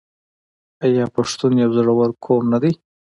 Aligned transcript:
آیا 0.85 1.05
پښتون 1.15 1.51
یو 1.63 1.71
زړور 1.77 2.09
قوم 2.23 2.43
نه 2.53 2.59
دی؟ 2.63 2.71